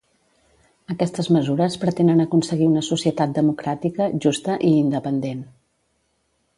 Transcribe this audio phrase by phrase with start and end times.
[0.93, 5.49] Aquestes mesures pretenen aconseguir una societat democràtica, justa i independent.